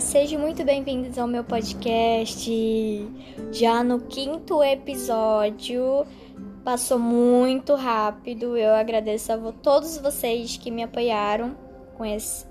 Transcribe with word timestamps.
Sejam 0.00 0.40
muito 0.40 0.64
bem-vindos 0.64 1.18
ao 1.18 1.26
meu 1.26 1.44
podcast. 1.44 2.50
Já 3.52 3.84
no 3.84 4.00
quinto 4.00 4.62
episódio, 4.62 6.04
passou 6.64 6.98
muito 6.98 7.74
rápido. 7.76 8.56
Eu 8.56 8.74
agradeço 8.74 9.32
a 9.32 9.52
todos 9.52 9.98
vocês 9.98 10.56
que 10.56 10.70
me 10.70 10.82
apoiaram 10.82 11.56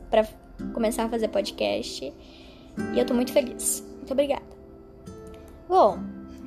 para 0.10 0.26
começar 0.74 1.04
a 1.04 1.10
fazer 1.10 1.28
podcast. 1.28 2.14
E 2.94 3.00
eu 3.00 3.06
tô 3.06 3.14
muito 3.14 3.34
feliz. 3.34 3.86
Muito 3.98 4.14
obrigada. 4.14 4.46
Bom, 5.68 6.00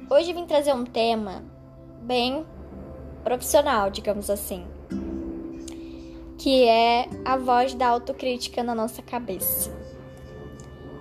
hoje 0.09 0.33
vim 0.33 0.47
trazer 0.47 0.73
um 0.73 0.85
tema 0.85 1.45
bem 2.01 2.47
profissional, 3.23 3.91
digamos 3.91 4.31
assim, 4.31 4.65
que 6.39 6.65
é 6.65 7.07
a 7.23 7.37
voz 7.37 7.75
da 7.75 7.89
autocrítica 7.89 8.63
na 8.63 8.75
nossa 8.75 9.03
cabeça. 9.03 9.86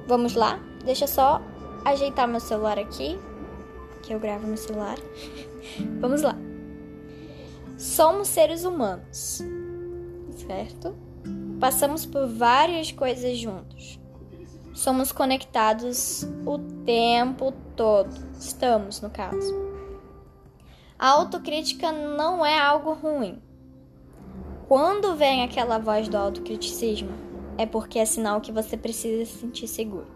Vamos 0.07 0.35
lá? 0.35 0.59
Deixa 0.83 1.07
só 1.07 1.41
ajeitar 1.83 2.27
meu 2.27 2.39
celular 2.39 2.77
aqui, 2.77 3.19
que 4.03 4.13
eu 4.13 4.19
gravo 4.19 4.47
no 4.47 4.57
celular. 4.57 4.97
Vamos 5.99 6.21
lá. 6.21 6.35
Somos 7.77 8.27
seres 8.27 8.63
humanos, 8.63 9.43
certo? 10.47 10.95
Passamos 11.59 12.05
por 12.05 12.27
várias 12.27 12.91
coisas 12.91 13.37
juntos. 13.37 13.99
Somos 14.73 15.11
conectados 15.11 16.27
o 16.45 16.59
tempo 16.85 17.53
todo. 17.75 18.13
Estamos, 18.37 19.01
no 19.01 19.09
caso. 19.09 19.53
A 20.99 21.09
autocrítica 21.09 21.91
não 21.91 22.45
é 22.45 22.59
algo 22.59 22.93
ruim. 22.93 23.41
Quando 24.67 25.15
vem 25.15 25.43
aquela 25.43 25.77
voz 25.77 26.07
do 26.07 26.17
autocriticismo, 26.17 27.24
é 27.57 27.65
porque 27.65 27.99
é 27.99 28.05
sinal 28.05 28.41
que 28.41 28.51
você 28.51 28.75
precisa 28.75 29.25
se 29.25 29.39
sentir 29.39 29.67
seguro. 29.67 30.07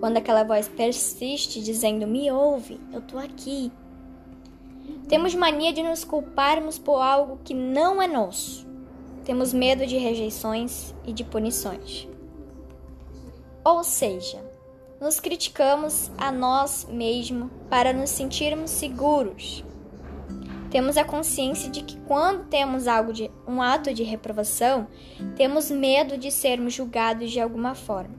Quando 0.00 0.16
aquela 0.16 0.44
voz 0.44 0.68
persiste 0.68 1.62
dizendo: 1.62 2.06
Me 2.06 2.30
ouve, 2.30 2.80
eu 2.92 3.00
tô 3.00 3.18
aqui. 3.18 3.72
Temos 5.08 5.34
mania 5.34 5.72
de 5.72 5.82
nos 5.82 6.04
culparmos 6.04 6.78
por 6.78 7.00
algo 7.00 7.38
que 7.44 7.54
não 7.54 8.00
é 8.00 8.06
nosso. 8.06 8.66
Temos 9.24 9.52
medo 9.52 9.86
de 9.86 9.96
rejeições 9.96 10.94
e 11.06 11.12
de 11.12 11.24
punições. 11.24 12.08
Ou 13.64 13.82
seja, 13.82 14.44
nos 15.00 15.18
criticamos 15.20 16.10
a 16.18 16.30
nós 16.30 16.86
mesmos 16.90 17.50
para 17.70 17.92
nos 17.92 18.10
sentirmos 18.10 18.70
seguros. 18.70 19.64
Temos 20.74 20.96
a 20.96 21.04
consciência 21.04 21.70
de 21.70 21.84
que 21.84 21.96
quando 21.98 22.48
temos 22.48 22.88
algo 22.88 23.12
de 23.12 23.30
um 23.46 23.62
ato 23.62 23.94
de 23.94 24.02
reprovação, 24.02 24.88
temos 25.36 25.70
medo 25.70 26.18
de 26.18 26.32
sermos 26.32 26.74
julgados 26.74 27.30
de 27.30 27.38
alguma 27.38 27.76
forma. 27.76 28.16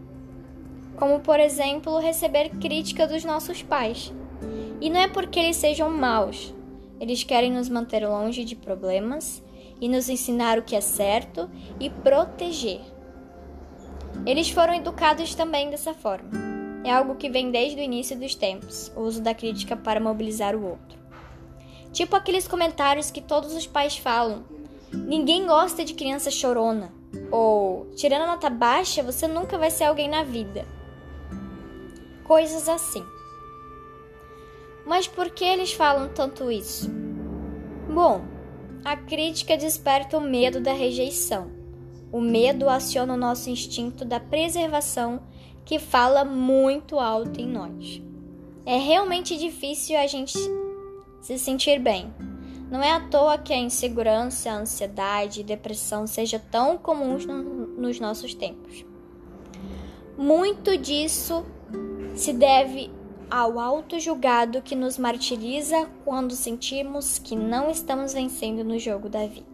Como 0.95 1.19
por 1.19 1.37
exemplo, 1.37 1.99
receber 1.99 2.51
crítica 2.51 3.05
dos 3.05 3.25
nossos 3.25 3.61
pais. 3.61 4.13
E 4.79 4.89
não 4.89 5.01
é 5.01 5.07
porque 5.09 5.37
eles 5.37 5.57
sejam 5.57 5.89
maus. 5.89 6.55
Eles 6.97 7.25
querem 7.25 7.51
nos 7.51 7.67
manter 7.67 8.07
longe 8.07 8.45
de 8.45 8.55
problemas 8.55 9.43
e 9.81 9.89
nos 9.89 10.07
ensinar 10.07 10.57
o 10.57 10.63
que 10.63 10.77
é 10.77 10.81
certo 10.81 11.49
e 11.77 11.89
proteger. 11.89 12.79
Eles 14.25 14.49
foram 14.49 14.73
educados 14.75 15.35
também 15.35 15.69
dessa 15.69 15.93
forma 15.93 16.55
é 16.85 16.91
algo 16.91 17.15
que 17.15 17.31
vem 17.31 17.49
desde 17.49 17.79
o 17.79 17.83
início 17.83 18.15
dos 18.15 18.35
tempos, 18.35 18.91
o 18.95 19.01
uso 19.01 19.19
da 19.19 19.33
crítica 19.33 19.75
para 19.75 19.99
mobilizar 19.99 20.55
o 20.55 20.63
outro. 20.63 21.04
Tipo 21.95 22.17
aqueles 22.17 22.45
comentários 22.45 23.09
que 23.09 23.21
todos 23.21 23.55
os 23.55 23.65
pais 23.65 23.97
falam: 23.97 24.43
ninguém 24.91 25.47
gosta 25.47 25.85
de 25.85 25.93
criança 25.93 26.29
chorona, 26.29 26.91
ou 27.31 27.85
tirando 27.95 28.23
a 28.23 28.27
nota 28.27 28.49
baixa, 28.49 29.01
você 29.01 29.29
nunca 29.29 29.57
vai 29.57 29.71
ser 29.71 29.85
alguém 29.85 30.09
na 30.09 30.21
vida. 30.21 30.67
Coisas 32.25 32.67
assim. 32.67 33.01
Mas 34.85 35.07
por 35.07 35.29
que 35.29 35.45
eles 35.45 35.71
falam 35.71 36.09
tanto 36.09 36.51
isso? 36.51 36.91
Bom, 37.89 38.25
a 38.83 38.97
crítica 38.97 39.55
desperta 39.55 40.17
o 40.17 40.21
medo 40.21 40.59
da 40.59 40.73
rejeição. 40.73 41.49
O 42.11 42.19
medo 42.19 42.67
aciona 42.67 43.13
o 43.13 43.17
nosso 43.17 43.49
instinto 43.49 44.03
da 44.03 44.19
preservação 44.19 45.21
que 45.63 45.79
fala 45.79 46.25
muito 46.25 46.99
alto 46.99 47.39
em 47.39 47.47
nós. 47.47 48.01
É 48.65 48.77
realmente 48.77 49.37
difícil 49.37 49.97
a 49.97 50.07
gente 50.07 50.37
se 51.25 51.39
sentir 51.39 51.79
bem. 51.79 52.13
Não 52.69 52.83
é 52.83 52.91
à 52.91 52.99
toa 52.99 53.35
que 53.35 53.51
a 53.51 53.57
insegurança, 53.57 54.51
a 54.51 54.59
ansiedade 54.59 55.41
e 55.41 55.43
depressão 55.43 56.05
sejam 56.05 56.39
tão 56.51 56.77
comuns 56.77 57.25
no, 57.25 57.41
nos 57.41 57.99
nossos 57.99 58.35
tempos. 58.35 58.85
Muito 60.15 60.77
disso 60.77 61.43
se 62.15 62.31
deve 62.31 62.91
ao 63.27 63.59
auto-julgado 63.59 64.61
que 64.61 64.75
nos 64.75 64.99
martiriza 64.99 65.89
quando 66.03 66.35
sentimos 66.35 67.17
que 67.17 67.35
não 67.35 67.71
estamos 67.71 68.13
vencendo 68.13 68.63
no 68.63 68.77
jogo 68.77 69.09
da 69.09 69.25
vida. 69.25 69.47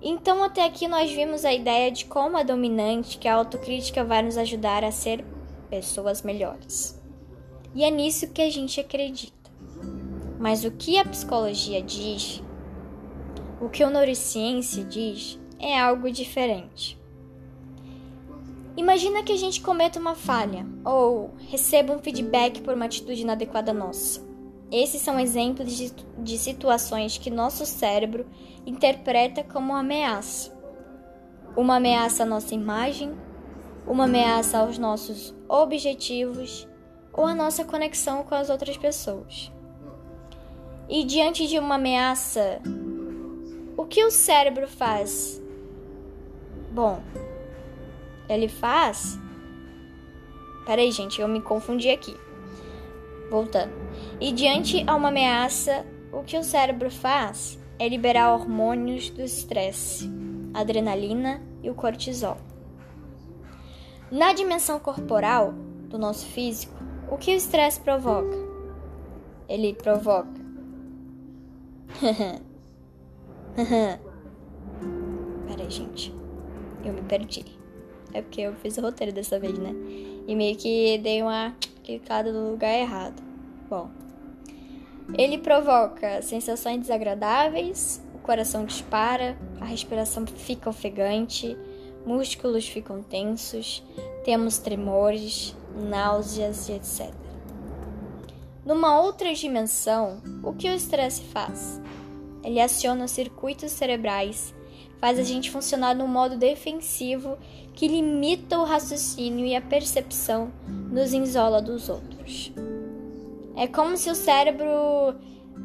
Então, 0.00 0.44
até 0.44 0.64
aqui 0.64 0.86
nós 0.86 1.10
vimos 1.10 1.44
a 1.44 1.52
ideia 1.52 1.90
de 1.90 2.04
como 2.04 2.38
é 2.38 2.44
dominante 2.44 3.18
que 3.18 3.26
a 3.26 3.34
autocrítica 3.34 4.04
vai 4.04 4.22
nos 4.22 4.38
ajudar 4.38 4.84
a 4.84 4.92
ser 4.92 5.24
pessoas 5.68 6.22
melhores. 6.22 7.02
E 7.74 7.82
é 7.82 7.90
nisso 7.90 8.28
que 8.28 8.40
a 8.40 8.50
gente 8.50 8.80
acredita. 8.80 9.50
Mas 10.38 10.64
o 10.64 10.70
que 10.70 10.98
a 10.98 11.04
psicologia 11.04 11.82
diz, 11.82 12.42
o 13.60 13.68
que 13.68 13.82
a 13.82 13.90
neurociência 13.90 14.84
diz, 14.84 15.40
é 15.58 15.78
algo 15.78 16.10
diferente. 16.10 16.98
Imagina 18.76 19.22
que 19.22 19.32
a 19.32 19.36
gente 19.36 19.60
cometa 19.60 19.98
uma 19.98 20.14
falha 20.14 20.66
ou 20.84 21.32
receba 21.48 21.92
um 21.92 21.98
feedback 21.98 22.60
por 22.60 22.74
uma 22.74 22.84
atitude 22.84 23.22
inadequada 23.22 23.72
nossa. 23.72 24.20
Esses 24.70 25.00
são 25.00 25.18
exemplos 25.18 25.72
de, 25.72 25.92
de 26.18 26.36
situações 26.36 27.16
que 27.16 27.30
nosso 27.30 27.64
cérebro 27.64 28.26
interpreta 28.66 29.44
como 29.44 29.74
ameaça. 29.74 30.52
Uma 31.56 31.76
ameaça 31.76 32.24
à 32.24 32.26
nossa 32.26 32.54
imagem, 32.54 33.14
uma 33.86 34.04
ameaça 34.04 34.58
aos 34.58 34.76
nossos 34.76 35.34
objetivos 35.48 36.68
ou 37.14 37.26
à 37.26 37.34
nossa 37.34 37.64
conexão 37.64 38.24
com 38.24 38.34
as 38.34 38.50
outras 38.50 38.76
pessoas. 38.76 39.50
E 40.88 41.04
diante 41.04 41.46
de 41.46 41.58
uma 41.58 41.76
ameaça, 41.76 42.60
o 43.76 43.86
que 43.86 44.04
o 44.04 44.10
cérebro 44.10 44.68
faz? 44.68 45.40
Bom, 46.72 47.00
ele 48.28 48.48
faz. 48.48 49.18
Peraí, 50.66 50.90
gente, 50.90 51.20
eu 51.20 51.28
me 51.28 51.40
confundi 51.40 51.88
aqui. 51.88 52.16
Voltando. 53.30 53.72
E 54.20 54.32
diante 54.32 54.84
a 54.86 54.94
uma 54.94 55.08
ameaça, 55.08 55.86
o 56.12 56.22
que 56.22 56.36
o 56.36 56.44
cérebro 56.44 56.90
faz 56.90 57.58
é 57.78 57.88
liberar 57.88 58.32
hormônios 58.32 59.10
do 59.10 59.22
estresse, 59.22 60.10
adrenalina 60.52 61.42
e 61.62 61.70
o 61.70 61.74
cortisol. 61.74 62.36
Na 64.10 64.32
dimensão 64.32 64.78
corporal 64.78 65.52
do 65.88 65.98
nosso 65.98 66.26
físico, 66.26 66.74
o 67.14 67.16
que 67.16 67.32
o 67.32 67.36
estresse 67.36 67.80
provoca? 67.80 68.36
Ele 69.48 69.72
provoca. 69.72 70.34
Peraí, 75.46 75.70
gente. 75.70 76.12
Eu 76.84 76.92
me 76.92 77.02
perdi. 77.02 77.44
É 78.12 78.20
porque 78.20 78.40
eu 78.40 78.52
fiz 78.56 78.76
o 78.78 78.80
roteiro 78.80 79.12
dessa 79.12 79.38
vez, 79.38 79.56
né? 79.56 79.70
E 80.26 80.34
meio 80.34 80.56
que 80.56 80.98
dei 80.98 81.22
uma 81.22 81.54
clicada 81.84 82.32
no 82.32 82.50
lugar 82.50 82.74
errado. 82.76 83.22
Bom, 83.70 83.88
ele 85.16 85.38
provoca 85.38 86.20
sensações 86.20 86.80
desagradáveis, 86.80 88.02
o 88.12 88.18
coração 88.18 88.64
dispara, 88.64 89.38
a 89.60 89.64
respiração 89.64 90.26
fica 90.26 90.68
ofegante, 90.68 91.56
músculos 92.04 92.66
ficam 92.66 93.02
tensos, 93.02 93.84
temos 94.24 94.58
tremores, 94.58 95.56
náuseas 95.74 96.68
e 96.68 96.72
etc. 96.72 97.12
Numa 98.64 99.00
outra 99.00 99.34
dimensão, 99.34 100.22
o 100.42 100.52
que 100.52 100.68
o 100.68 100.74
estresse 100.74 101.22
faz? 101.22 101.80
Ele 102.42 102.60
aciona 102.60 103.08
circuitos 103.08 103.72
cerebrais, 103.72 104.54
faz 104.98 105.18
a 105.18 105.22
gente 105.22 105.50
funcionar 105.50 105.94
num 105.94 106.06
modo 106.06 106.36
defensivo 106.36 107.36
que 107.74 107.88
limita 107.88 108.58
o 108.58 108.64
raciocínio 108.64 109.44
e 109.44 109.54
a 109.54 109.60
percepção, 109.60 110.50
nos 110.66 111.12
isola 111.12 111.60
dos 111.60 111.88
outros. 111.88 112.52
É 113.56 113.66
como 113.66 113.96
se 113.96 114.10
o 114.10 114.14
cérebro 114.14 114.70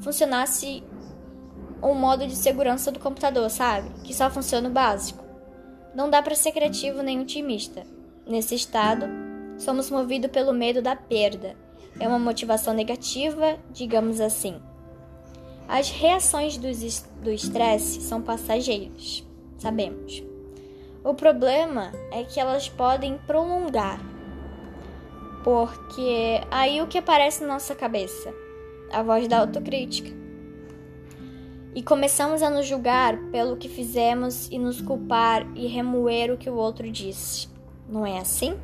funcionasse 0.01 0.83
um 1.81 1.93
modo 1.93 2.27
de 2.27 2.35
segurança 2.35 2.91
do 2.91 2.99
computador, 2.99 3.49
sabe? 3.49 3.89
Que 4.03 4.13
só 4.13 4.29
funciona 4.29 4.69
o 4.69 4.71
básico. 4.71 5.23
Não 5.95 6.09
dá 6.09 6.21
para 6.21 6.35
ser 6.35 6.51
criativo 6.51 7.01
nem 7.01 7.19
otimista. 7.19 7.85
Nesse 8.27 8.55
estado, 8.55 9.05
somos 9.59 9.91
movidos 9.91 10.31
pelo 10.31 10.53
medo 10.53 10.81
da 10.81 10.95
perda. 10.95 11.55
É 11.99 12.07
uma 12.07 12.17
motivação 12.17 12.73
negativa, 12.73 13.57
digamos 13.71 14.19
assim. 14.19 14.59
As 15.67 15.91
reações 15.91 16.57
do 16.57 17.31
estresse 17.31 18.01
são 18.01 18.21
passageiras, 18.21 19.23
sabemos. 19.59 20.23
O 21.03 21.13
problema 21.13 21.91
é 22.11 22.23
que 22.23 22.39
elas 22.39 22.67
podem 22.67 23.19
prolongar. 23.19 23.99
Porque 25.43 26.41
aí 26.49 26.81
o 26.81 26.87
que 26.87 26.97
aparece 26.97 27.41
na 27.41 27.53
nossa 27.53 27.75
cabeça? 27.75 28.33
A 28.91 29.03
voz 29.03 29.27
da 29.27 29.39
autocrítica. 29.39 30.09
E 31.75 31.83
começamos 31.83 32.41
a 32.41 32.49
nos 32.49 32.65
julgar 32.65 33.17
pelo 33.31 33.55
que 33.55 33.69
fizemos 33.69 34.49
e 34.49 34.57
nos 34.57 34.81
culpar 34.81 35.45
e 35.55 35.67
remoer 35.67 36.33
o 36.33 36.37
que 36.37 36.49
o 36.49 36.55
outro 36.55 36.89
disse. 36.89 37.47
Não 37.87 38.05
é 38.05 38.17
assim? 38.17 38.57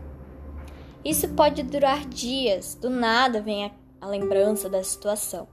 Isso 1.06 1.30
pode 1.30 1.62
durar 1.64 2.06
dias, 2.06 2.76
do 2.76 2.90
nada 2.90 3.40
vem 3.40 3.66
a, 3.66 3.72
a 4.02 4.08
lembrança 4.08 4.68
da 4.68 4.84
situação. 4.84 5.48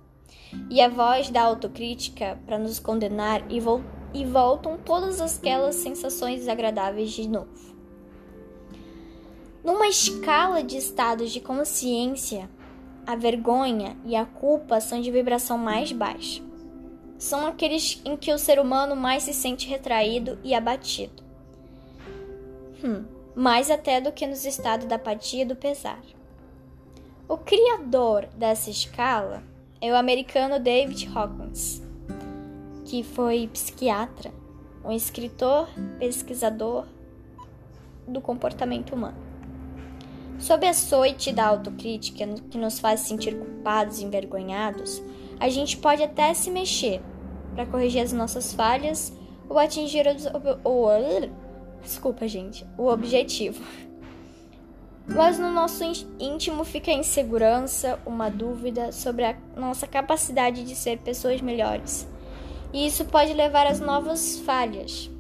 E 0.71 0.81
a 0.81 0.89
voz 0.89 1.29
da 1.29 1.43
autocrítica 1.43 2.41
para 2.47 2.59
nos 2.59 2.79
condenar 2.79 3.45
e 3.51 3.61
voltar 3.61 4.03
e 4.15 4.25
voltam 4.25 4.79
todas 4.79 5.21
aquelas 5.21 5.77
sensações 5.77 6.41
desagradáveis 6.41 7.11
de 7.11 7.29
novo. 7.29 7.73
Numa 9.65 9.89
escala 9.89 10.63
de 10.63 10.77
estados 10.77 11.31
de 11.31 11.41
consciência, 11.41 12.51
a 13.07 13.15
vergonha 13.17 13.97
e 14.05 14.15
a 14.15 14.25
culpa 14.25 14.81
são 14.81 15.01
de 15.01 15.11
vibração 15.11 15.57
mais 15.57 15.93
baixa. 15.93 16.43
São 17.17 17.47
aqueles 17.47 18.03
em 18.05 18.17
que 18.17 18.33
o 18.33 18.39
ser 18.39 18.59
humano 18.59 18.97
mais 18.97 19.23
se 19.23 19.33
sente 19.33 19.69
retraído 19.69 20.39
e 20.43 20.53
abatido. 20.55 21.23
Hum, 22.83 23.05
mais 23.35 23.71
até 23.71 24.01
do 24.01 24.13
que 24.13 24.27
nos 24.27 24.45
estados 24.45 24.87
da 24.87 24.97
apatia 24.97 25.43
e 25.43 25.47
do 25.47 25.57
pesar. 25.57 26.01
O 27.29 27.37
criador 27.37 28.27
dessa 28.37 28.71
escala 28.71 29.43
é 29.81 29.91
o 29.91 29.97
americano 29.97 30.59
David 30.59 31.11
Hawkins 31.15 31.83
que 32.93 33.03
foi 33.03 33.49
psiquiatra, 33.51 34.31
um 34.85 34.93
escritor, 34.93 35.67
pesquisador 35.99 36.85
do 38.07 38.21
comportamento 38.21 38.95
humano. 38.95 39.17
Sob 40.39 40.67
a 40.67 40.75
soite 40.75 41.33
da 41.33 41.47
autocrítica 41.47 42.27
que 42.51 42.59
nos 42.59 42.79
faz 42.79 43.01
sentir 43.01 43.35
culpados 43.35 43.99
e 43.99 44.05
envergonhados, 44.05 45.03
a 45.41 45.49
gente 45.49 45.79
pode 45.79 46.03
até 46.03 46.35
se 46.35 46.51
mexer 46.51 47.01
para 47.55 47.65
corrigir 47.65 48.03
as 48.03 48.13
nossas 48.13 48.53
falhas 48.53 49.11
ou 49.49 49.59
atingir 49.59 50.05
o, 50.07 50.69
o, 50.69 50.89
desculpa, 51.83 52.27
gente, 52.29 52.67
o 52.79 52.87
objetivo. 52.89 53.63
Mas 55.07 55.39
no 55.39 55.51
nosso 55.51 55.83
íntimo 56.19 56.65
fica 56.65 56.91
a 56.91 56.95
insegurança, 56.95 57.99
uma 58.07 58.31
dúvida 58.31 58.93
sobre 58.93 59.25
a 59.25 59.37
nossa 59.57 59.87
capacidade 59.87 60.65
de 60.65 60.77
ser 60.77 60.99
pessoas 60.99 61.41
melhores 61.41 62.07
e 62.73 62.87
isso 62.87 63.05
pode 63.05 63.35
levar 63.35 63.67
a 63.67 63.75
novas 63.75 64.39
falhas, 64.41 65.11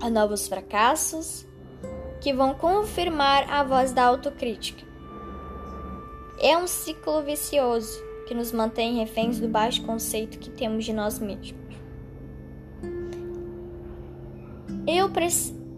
a 0.00 0.10
novos 0.10 0.46
fracassos 0.46 1.46
que 2.20 2.32
vão 2.32 2.54
confirmar 2.54 3.48
a 3.50 3.64
voz 3.64 3.92
da 3.92 4.04
autocrítica. 4.04 4.84
É 6.38 6.56
um 6.58 6.66
ciclo 6.66 7.22
vicioso 7.22 8.04
que 8.28 8.34
nos 8.34 8.52
mantém 8.52 8.98
reféns 8.98 9.40
do 9.40 9.48
baixo 9.48 9.82
conceito 9.84 10.38
que 10.38 10.50
temos 10.50 10.84
de 10.84 10.92
nós 10.92 11.18
mesmos. 11.18 11.65
Eu, 14.88 15.10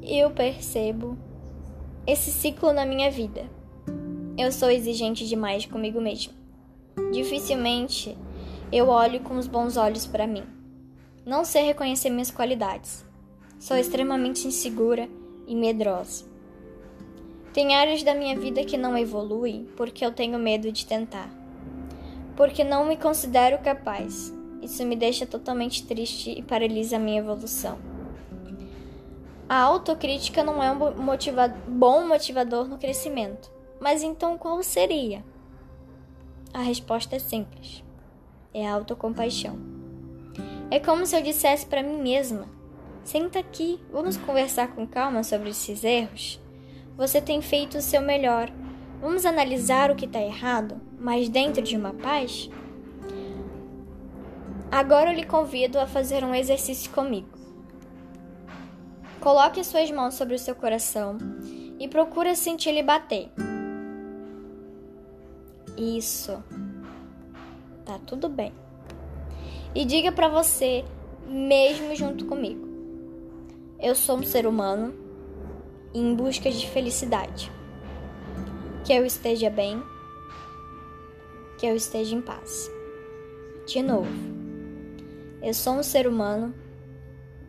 eu 0.02 0.30
percebo 0.30 1.16
esse 2.06 2.30
ciclo 2.30 2.74
na 2.74 2.84
minha 2.84 3.10
vida. 3.10 3.48
Eu 4.36 4.52
sou 4.52 4.70
exigente 4.70 5.26
demais 5.26 5.64
comigo 5.64 5.98
mesmo. 5.98 6.34
Dificilmente 7.10 8.14
eu 8.70 8.88
olho 8.88 9.20
com 9.20 9.38
os 9.38 9.46
bons 9.46 9.78
olhos 9.78 10.06
para 10.06 10.26
mim. 10.26 10.42
Não 11.24 11.42
sei 11.42 11.62
reconhecer 11.62 12.10
minhas 12.10 12.30
qualidades. 12.30 13.02
Sou 13.58 13.78
extremamente 13.78 14.46
insegura 14.46 15.08
e 15.46 15.56
medrosa. 15.56 16.26
Tem 17.54 17.74
áreas 17.74 18.02
da 18.02 18.14
minha 18.14 18.38
vida 18.38 18.62
que 18.62 18.76
não 18.76 18.96
evoluem 18.96 19.66
porque 19.74 20.04
eu 20.04 20.12
tenho 20.12 20.38
medo 20.38 20.70
de 20.70 20.84
tentar. 20.84 21.30
Porque 22.36 22.62
não 22.62 22.84
me 22.84 22.98
considero 22.98 23.56
capaz. 23.60 24.34
Isso 24.60 24.84
me 24.84 24.94
deixa 24.94 25.24
totalmente 25.24 25.86
triste 25.86 26.30
e 26.30 26.42
paralisa 26.42 26.96
a 26.96 27.00
minha 27.00 27.20
evolução. 27.20 27.87
A 29.48 29.60
autocrítica 29.60 30.44
não 30.44 30.62
é 30.62 30.70
um 30.70 30.78
bom 31.68 32.06
motivador 32.06 32.68
no 32.68 32.78
crescimento. 32.78 33.50
Mas 33.80 34.02
então 34.02 34.36
qual 34.36 34.62
seria? 34.62 35.24
A 36.52 36.60
resposta 36.60 37.16
é 37.16 37.18
simples 37.18 37.82
é 38.52 38.66
a 38.66 38.74
autocompaixão. 38.74 39.58
É 40.70 40.78
como 40.78 41.06
se 41.06 41.16
eu 41.16 41.22
dissesse 41.22 41.66
para 41.66 41.82
mim 41.82 42.00
mesma: 42.00 42.46
senta 43.04 43.38
aqui, 43.38 43.80
vamos 43.90 44.16
conversar 44.16 44.68
com 44.68 44.86
calma 44.86 45.22
sobre 45.22 45.50
esses 45.50 45.84
erros. 45.84 46.40
Você 46.96 47.20
tem 47.20 47.40
feito 47.40 47.78
o 47.78 47.82
seu 47.82 48.02
melhor. 48.02 48.50
Vamos 49.00 49.24
analisar 49.24 49.90
o 49.90 49.94
que 49.94 50.06
está 50.06 50.20
errado, 50.20 50.80
mas 50.98 51.28
dentro 51.28 51.62
de 51.62 51.76
uma 51.76 51.94
paz? 51.94 52.50
Agora 54.70 55.12
eu 55.12 55.16
lhe 55.16 55.24
convido 55.24 55.78
a 55.78 55.86
fazer 55.86 56.24
um 56.24 56.34
exercício 56.34 56.90
comigo. 56.90 57.37
Coloque 59.20 59.60
as 59.60 59.66
suas 59.66 59.90
mãos 59.90 60.14
sobre 60.14 60.34
o 60.34 60.38
seu 60.38 60.54
coração 60.54 61.18
e 61.78 61.88
procure 61.88 62.34
sentir 62.36 62.70
ele 62.70 62.82
bater. 62.82 63.28
Isso 65.76 66.42
tá 67.84 67.98
tudo 68.06 68.28
bem. 68.28 68.52
E 69.74 69.84
diga 69.84 70.12
para 70.12 70.28
você, 70.28 70.84
mesmo 71.26 71.94
junto 71.96 72.26
comigo: 72.26 72.66
eu 73.80 73.94
sou 73.94 74.18
um 74.18 74.22
ser 74.22 74.46
humano 74.46 74.94
em 75.94 76.14
busca 76.14 76.50
de 76.50 76.68
felicidade. 76.68 77.50
Que 78.84 78.92
eu 78.92 79.04
esteja 79.04 79.50
bem, 79.50 79.82
que 81.58 81.66
eu 81.66 81.76
esteja 81.76 82.14
em 82.14 82.20
paz. 82.20 82.70
De 83.66 83.82
novo, 83.82 84.08
eu 85.42 85.52
sou 85.52 85.74
um 85.74 85.82
ser 85.82 86.06
humano 86.06 86.54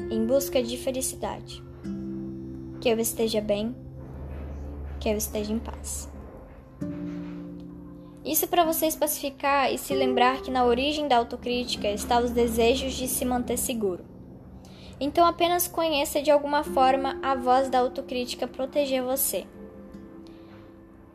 em 0.09 0.25
busca 0.25 0.61
de 0.61 0.77
felicidade. 0.77 1.63
Que 2.79 2.89
eu 2.89 2.99
esteja 2.99 3.41
bem, 3.41 3.75
que 4.99 5.09
eu 5.09 5.17
esteja 5.17 5.51
em 5.51 5.59
paz. 5.59 6.09
Isso 8.23 8.47
para 8.47 8.63
você 8.63 8.85
especificar 8.85 9.73
e 9.73 9.77
se 9.77 9.93
lembrar 9.93 10.41
que 10.41 10.51
na 10.51 10.65
origem 10.65 11.07
da 11.07 11.17
autocrítica 11.17 11.89
está 11.89 12.19
os 12.19 12.31
desejos 12.31 12.93
de 12.93 13.07
se 13.07 13.25
manter 13.25 13.57
seguro. 13.57 14.03
Então 14.99 15.25
apenas 15.25 15.67
conheça 15.67 16.21
de 16.21 16.29
alguma 16.29 16.63
forma 16.63 17.17
a 17.23 17.33
voz 17.33 17.69
da 17.69 17.79
autocrítica 17.79 18.47
proteger 18.47 19.01
você. 19.01 19.47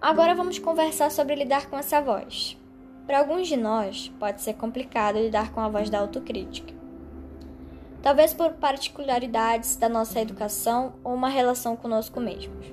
Agora 0.01 0.35
vamos 0.35 0.59
conversar 0.59 1.11
sobre 1.11 1.35
lidar 1.35 1.71
com 1.71 1.79
essa 1.79 2.01
voz. 2.01 2.59
Para 3.07 3.19
alguns 3.19 3.47
de 3.47 3.57
nós, 3.57 4.11
pode 4.19 4.41
ser 4.41 4.55
complicado 4.55 5.19
lidar 5.19 5.53
com 5.53 5.61
a 5.61 5.69
voz 5.69 5.91
da 5.91 5.99
autocrítica. 5.99 6.84
Talvez 8.05 8.35
por 8.35 8.53
particularidades 8.53 9.77
da 9.77 9.89
nossa 9.89 10.21
educação 10.21 10.93
ou 11.03 11.15
uma 11.15 11.31
relação 11.31 11.75
conosco 11.75 12.21
mesmos. 12.21 12.67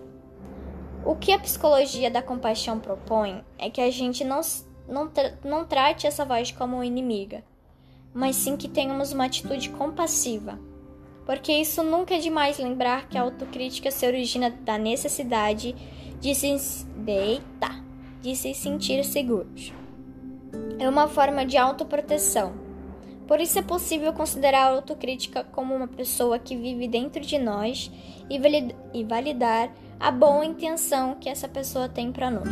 O 1.06 1.16
que 1.16 1.32
a 1.32 1.40
psicologia 1.40 2.12
da 2.12 2.22
compaixão 2.22 2.78
propõe 2.78 3.42
é 3.58 3.70
que 3.70 3.80
a 3.80 3.90
gente 3.90 4.26
não, 4.26 4.42
não, 4.90 5.10
não 5.42 5.66
trate 5.66 6.06
essa 6.06 6.26
voz 6.26 6.52
como 6.52 6.84
inimiga, 6.84 7.46
mas 8.14 8.36
sim 8.36 8.58
que 8.58 8.68
tenhamos 8.68 9.14
uma 9.14 9.24
atitude 9.24 9.70
compassiva. 9.70 10.60
Porque 11.26 11.54
isso 11.54 11.82
nunca 11.82 12.16
é 12.16 12.20
demais 12.20 12.60
lembrar 12.60 13.08
que 13.08 13.18
a 13.18 13.22
autocrítica 13.22 13.90
se 13.90 14.06
origina 14.06 14.50
da 14.50 14.78
necessidade 14.78 15.74
de 16.20 16.36
se, 16.36 16.86
Deita, 16.98 17.70
de 18.22 18.36
se 18.36 18.54
sentir 18.54 19.06
seguros. 19.06 19.72
É 20.78 20.90
uma 20.90 21.08
forma 21.08 21.46
de 21.46 21.56
autoproteção. 21.56 22.61
Por 23.32 23.40
isso 23.40 23.58
é 23.58 23.62
possível 23.62 24.12
considerar 24.12 24.64
a 24.64 24.72
autocrítica 24.72 25.46
como 25.54 25.74
uma 25.74 25.88
pessoa 25.88 26.38
que 26.38 26.54
vive 26.54 26.86
dentro 26.86 27.22
de 27.22 27.40
nós 27.40 27.90
e 28.30 29.04
validar 29.06 29.72
a 29.98 30.12
boa 30.12 30.44
intenção 30.44 31.16
que 31.16 31.30
essa 31.30 31.48
pessoa 31.48 31.88
tem 31.88 32.12
para 32.12 32.30
nós. 32.30 32.50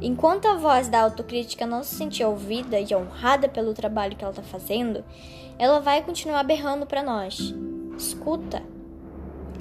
Enquanto 0.00 0.46
a 0.46 0.54
voz 0.54 0.86
da 0.86 1.00
autocrítica 1.00 1.66
não 1.66 1.82
se 1.82 1.96
sentir 1.96 2.22
ouvida 2.22 2.78
e 2.78 2.94
honrada 2.94 3.48
pelo 3.48 3.74
trabalho 3.74 4.14
que 4.14 4.22
ela 4.22 4.30
está 4.30 4.44
fazendo, 4.44 5.04
ela 5.58 5.80
vai 5.80 6.00
continuar 6.00 6.44
berrando 6.44 6.86
para 6.86 7.02
nós. 7.02 7.52
Escuta. 7.98 8.62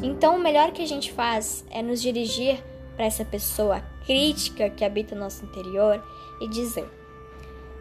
Então, 0.03 0.35
o 0.35 0.39
melhor 0.39 0.71
que 0.71 0.83
a 0.83 0.87
gente 0.87 1.11
faz 1.11 1.65
é 1.71 1.81
nos 1.81 1.99
dirigir 1.99 2.63
para 2.95 3.05
essa 3.05 3.25
pessoa 3.25 3.81
crítica 4.05 4.69
que 4.69 4.85
habita 4.85 5.15
nosso 5.15 5.43
interior 5.43 5.99
e 6.39 6.47
dizer: 6.47 6.87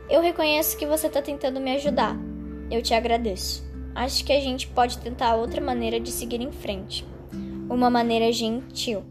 Eu 0.09 0.21
reconheço 0.21 0.77
que 0.77 0.87
você 0.87 1.07
está 1.07 1.23
tentando 1.23 1.61
me 1.61 1.73
ajudar. 1.73 2.17
Eu 2.71 2.83
te 2.83 2.95
agradeço. 2.95 3.65
Acho 3.95 4.25
que 4.25 4.33
a 4.33 4.41
gente 4.41 4.67
pode 4.67 4.99
tentar 4.99 5.37
outra 5.37 5.61
maneira 5.61 6.01
de 6.01 6.11
seguir 6.11 6.41
em 6.41 6.53
frente 6.53 7.07
uma 7.69 7.91
maneira 7.91 8.31
gentil. 8.31 9.03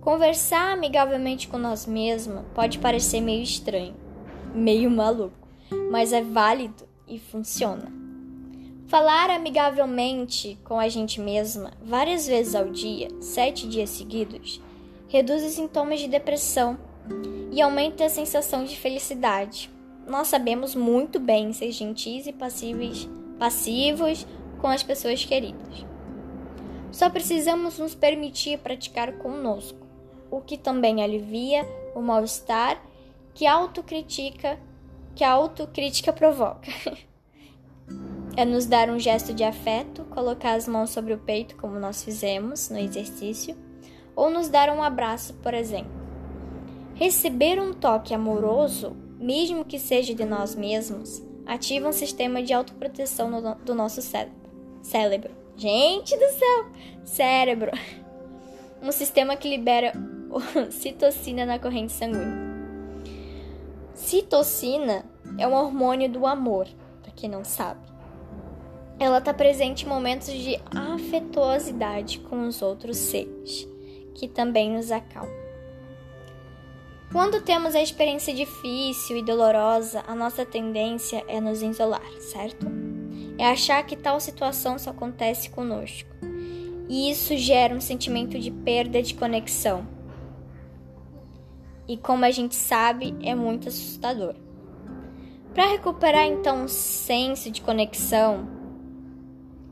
Conversar 0.00 0.72
amigavelmente 0.72 1.48
com 1.48 1.58
nós 1.58 1.86
mesmos 1.86 2.44
pode 2.54 2.78
parecer 2.78 3.20
meio 3.20 3.42
estranho, 3.42 3.94
meio 4.54 4.90
maluco, 4.90 5.48
mas 5.90 6.12
é 6.12 6.22
válido 6.22 6.86
e 7.08 7.18
funciona. 7.18 7.92
Falar 8.86 9.30
amigavelmente 9.30 10.56
com 10.62 10.78
a 10.78 10.88
gente 10.88 11.20
mesma 11.20 11.72
várias 11.82 12.26
vezes 12.26 12.54
ao 12.54 12.70
dia, 12.70 13.08
sete 13.20 13.66
dias 13.66 13.90
seguidos, 13.90 14.62
reduz 15.08 15.42
os 15.42 15.52
sintomas 15.52 15.98
de 15.98 16.06
depressão 16.06 16.78
e 17.50 17.60
aumenta 17.60 18.04
a 18.04 18.08
sensação 18.08 18.64
de 18.64 18.76
felicidade. 18.76 19.75
Nós 20.06 20.28
sabemos 20.28 20.74
muito 20.74 21.18
bem 21.18 21.52
ser 21.52 21.72
gentis 21.72 22.26
e 22.26 22.32
passivos, 22.32 23.08
passivos 23.38 24.26
com 24.60 24.68
as 24.68 24.82
pessoas 24.82 25.24
queridas. 25.24 25.84
Só 26.92 27.10
precisamos 27.10 27.78
nos 27.78 27.94
permitir 27.94 28.58
praticar 28.58 29.12
conosco, 29.18 29.86
o 30.30 30.40
que 30.40 30.56
também 30.56 31.02
alivia 31.02 31.66
o 31.94 32.00
mal-estar 32.00 32.80
que 33.34 33.46
a 33.46 33.52
autocrítica 33.52 34.58
que 35.14 35.24
a 35.24 35.32
autocrítica 35.32 36.12
provoca. 36.12 36.70
é 38.36 38.44
nos 38.44 38.66
dar 38.66 38.90
um 38.90 38.98
gesto 38.98 39.32
de 39.32 39.42
afeto, 39.42 40.04
colocar 40.04 40.54
as 40.54 40.68
mãos 40.68 40.90
sobre 40.90 41.14
o 41.14 41.18
peito 41.18 41.56
como 41.56 41.80
nós 41.80 42.04
fizemos 42.04 42.68
no 42.68 42.78
exercício, 42.78 43.56
ou 44.14 44.30
nos 44.30 44.48
dar 44.48 44.68
um 44.68 44.82
abraço, 44.82 45.32
por 45.34 45.54
exemplo. 45.54 45.90
Receber 46.94 47.58
um 47.58 47.72
toque 47.72 48.14
amoroso, 48.14 48.94
mesmo 49.18 49.64
que 49.64 49.78
seja 49.78 50.14
de 50.14 50.24
nós 50.24 50.54
mesmos, 50.54 51.22
ativa 51.46 51.88
um 51.88 51.92
sistema 51.92 52.42
de 52.42 52.52
autoproteção 52.52 53.30
no, 53.30 53.54
do 53.56 53.74
nosso 53.74 54.02
cérebro. 54.02 54.36
Cérebro. 54.82 55.30
Gente 55.56 56.16
do 56.16 56.28
céu! 56.30 56.66
Cérebro. 57.04 57.70
Um 58.82 58.92
sistema 58.92 59.36
que 59.36 59.48
libera 59.48 59.94
citocina 60.70 61.46
na 61.46 61.58
corrente 61.58 61.92
sanguínea. 61.92 62.46
Citocina 63.94 65.04
é 65.38 65.48
um 65.48 65.54
hormônio 65.54 66.10
do 66.10 66.26
amor, 66.26 66.68
para 67.02 67.10
quem 67.12 67.28
não 67.28 67.42
sabe. 67.42 67.80
Ela 68.98 69.18
está 69.18 69.32
presente 69.32 69.86
em 69.86 69.88
momentos 69.88 70.30
de 70.30 70.60
afetuosidade 70.70 72.20
com 72.20 72.46
os 72.46 72.60
outros 72.60 72.98
seres, 72.98 73.66
que 74.14 74.28
também 74.28 74.70
nos 74.70 74.92
acalma. 74.92 75.45
Quando 77.16 77.40
temos 77.40 77.74
a 77.74 77.80
experiência 77.80 78.34
difícil 78.34 79.16
e 79.16 79.22
dolorosa, 79.22 80.04
a 80.06 80.14
nossa 80.14 80.44
tendência 80.44 81.24
é 81.26 81.40
nos 81.40 81.62
isolar, 81.62 82.06
certo? 82.20 82.66
É 83.38 83.46
achar 83.46 83.82
que 83.86 83.96
tal 83.96 84.20
situação 84.20 84.78
só 84.78 84.90
acontece 84.90 85.48
conosco. 85.48 86.10
E 86.90 87.10
isso 87.10 87.34
gera 87.38 87.74
um 87.74 87.80
sentimento 87.80 88.38
de 88.38 88.50
perda 88.50 89.02
de 89.02 89.14
conexão, 89.14 89.88
e 91.88 91.96
como 91.96 92.26
a 92.26 92.30
gente 92.30 92.54
sabe, 92.54 93.16
é 93.22 93.34
muito 93.34 93.68
assustador. 93.68 94.34
Para 95.54 95.68
recuperar 95.68 96.26
então 96.26 96.64
um 96.64 96.68
senso 96.68 97.50
de 97.50 97.62
conexão, 97.62 98.46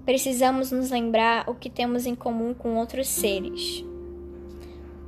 precisamos 0.07 0.71
nos 0.71 0.91
lembrar 0.91 1.47
o 1.47 1.55
que 1.55 1.69
temos 1.69 2.07
em 2.07 2.15
comum 2.15 2.55
com 2.55 2.77
outros 2.77 3.07
seres. 3.07 3.85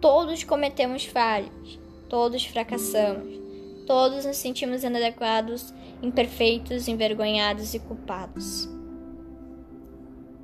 Todos 0.02 0.44
cometemos 0.44 1.06
falhas, 1.06 1.85
todos 2.08 2.44
fracassamos, 2.44 3.40
todos 3.86 4.24
nos 4.24 4.36
sentimos 4.36 4.82
inadequados, 4.84 5.72
imperfeitos, 6.02 6.88
envergonhados 6.88 7.74
e 7.74 7.78
culpados. 7.78 8.68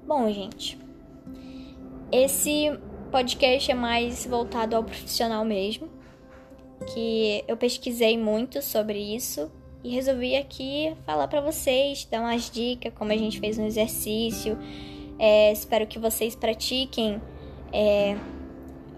Bom, 0.06 0.30
gente, 0.30 0.78
esse 2.10 2.78
podcast 3.10 3.70
é 3.70 3.74
mais 3.74 4.26
voltado 4.26 4.76
ao 4.76 4.84
profissional 4.84 5.44
mesmo 5.44 5.88
que 6.94 7.44
eu 7.46 7.56
pesquisei 7.56 8.18
muito 8.18 8.60
sobre 8.60 8.98
isso 8.98 9.50
e 9.84 9.90
resolvi 9.90 10.36
aqui 10.36 10.94
falar 11.04 11.28
para 11.28 11.40
vocês, 11.40 12.06
dar 12.10 12.20
umas 12.20 12.50
dicas, 12.50 12.92
como 12.94 13.12
a 13.12 13.16
gente 13.16 13.40
fez 13.40 13.58
no 13.58 13.66
exercício. 13.66 14.58
É, 15.18 15.52
espero 15.52 15.86
que 15.86 15.98
vocês 15.98 16.34
pratiquem 16.34 17.20
é, 17.72 18.16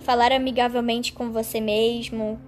falar 0.00 0.33
amigavelmente 0.33 1.12
com 1.12 1.30
você 1.30 1.61
mesmo 1.61 2.38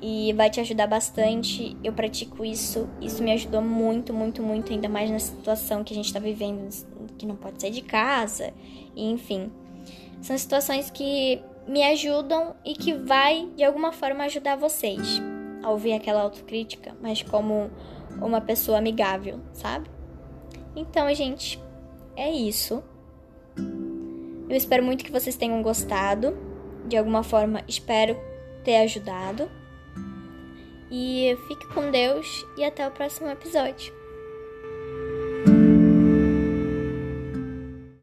e 0.00 0.32
vai 0.32 0.48
te 0.50 0.60
ajudar 0.60 0.86
bastante. 0.86 1.76
Eu 1.82 1.92
pratico 1.92 2.44
isso, 2.44 2.88
isso 3.00 3.22
me 3.22 3.32
ajudou 3.32 3.60
muito, 3.60 4.12
muito, 4.12 4.42
muito, 4.42 4.72
ainda 4.72 4.88
mais 4.88 5.10
na 5.10 5.18
situação 5.18 5.82
que 5.84 5.92
a 5.92 5.96
gente 5.96 6.06
está 6.06 6.20
vivendo, 6.20 6.68
que 7.16 7.26
não 7.26 7.36
pode 7.36 7.60
sair 7.60 7.70
de 7.70 7.82
casa, 7.82 8.52
e, 8.94 9.10
enfim. 9.10 9.50
São 10.20 10.36
situações 10.36 10.90
que 10.90 11.40
me 11.66 11.82
ajudam 11.84 12.54
e 12.64 12.74
que 12.74 12.92
vai 12.92 13.48
de 13.56 13.62
alguma 13.62 13.92
forma 13.92 14.24
ajudar 14.24 14.56
vocês 14.56 15.20
a 15.62 15.70
ouvir 15.70 15.92
aquela 15.92 16.22
autocrítica, 16.22 16.96
mas 17.00 17.22
como 17.22 17.70
uma 18.20 18.40
pessoa 18.40 18.78
amigável, 18.78 19.40
sabe? 19.52 19.88
Então, 20.74 21.12
gente, 21.14 21.60
é 22.16 22.30
isso. 22.30 22.82
Eu 24.48 24.56
espero 24.56 24.82
muito 24.82 25.04
que 25.04 25.12
vocês 25.12 25.36
tenham 25.36 25.62
gostado. 25.62 26.36
De 26.86 26.96
alguma 26.96 27.22
forma, 27.22 27.62
espero 27.68 28.16
ter 28.64 28.76
ajudado. 28.76 29.50
E 30.90 31.36
fique 31.46 31.66
com 31.66 31.90
Deus 31.90 32.46
e 32.56 32.64
até 32.64 32.86
o 32.86 32.90
próximo 32.90 33.28
episódio. 33.28 33.97